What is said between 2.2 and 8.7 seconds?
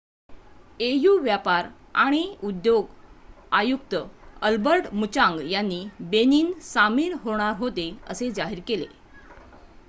उद्योग आयुक्त Albert Muchang यांनी बेनिन सामील होणार होते असे जाहीर